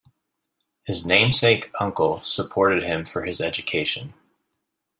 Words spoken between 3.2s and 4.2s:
his education.